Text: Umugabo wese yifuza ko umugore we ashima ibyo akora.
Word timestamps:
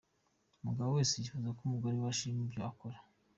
Umugabo 0.61 0.89
wese 0.97 1.13
yifuza 1.15 1.49
ko 1.57 1.61
umugore 1.63 1.93
we 2.01 2.07
ashima 2.13 2.39
ibyo 2.45 2.61
akora. 2.69 2.97